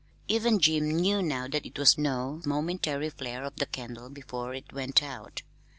Even 0.27 0.57
Jim 0.59 0.89
knew 0.89 1.21
now 1.21 1.47
that 1.47 1.63
it 1.63 1.77
was 1.77 1.95
no 1.95 2.41
momentary 2.43 3.11
flare 3.11 3.43
of 3.43 3.57
the 3.57 3.67
candle 3.67 4.09
before 4.09 4.55
it 4.55 4.73
went 4.73 5.03
out. 5.03 5.43